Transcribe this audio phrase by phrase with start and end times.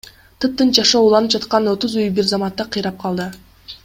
[0.43, 3.29] Тыптынч жашоо уланып жаткан отуз үй бир заматта кыйрап калды.